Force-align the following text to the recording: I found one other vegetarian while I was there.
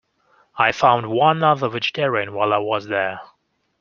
I 0.57 0.71
found 0.71 1.11
one 1.11 1.43
other 1.43 1.69
vegetarian 1.69 2.33
while 2.33 2.53
I 2.53 2.57
was 2.57 2.87
there. 2.87 3.21